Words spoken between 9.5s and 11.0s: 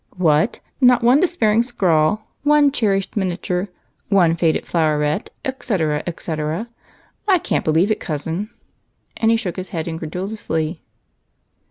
his head incredulously.